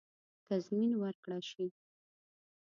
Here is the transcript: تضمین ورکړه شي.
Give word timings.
تضمین 0.47 0.91
ورکړه 1.01 1.37
شي. 1.49 1.65